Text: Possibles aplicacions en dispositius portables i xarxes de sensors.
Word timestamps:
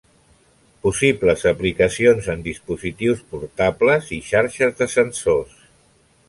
Possibles 0.85 1.43
aplicacions 1.51 2.29
en 2.35 2.41
dispositius 2.47 3.21
portables 3.35 4.09
i 4.19 4.21
xarxes 4.31 4.75
de 4.81 4.89
sensors. 4.97 5.55